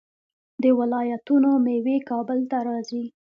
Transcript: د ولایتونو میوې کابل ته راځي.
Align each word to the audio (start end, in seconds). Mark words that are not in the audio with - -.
د 0.63 0.65
ولایتونو 0.79 1.49
میوې 1.65 1.97
کابل 2.09 2.39
ته 2.51 2.57
راځي. 2.67 3.03